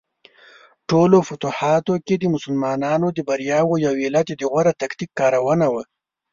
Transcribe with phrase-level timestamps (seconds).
[0.89, 5.83] ټولو فتوحاتو کې د مسلمانانو د بریاوو یو علت د غوره تکتیک کارونه وه.